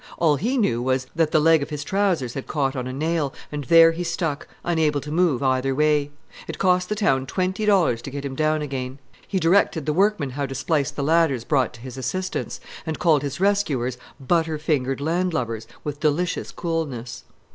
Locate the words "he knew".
0.37-0.81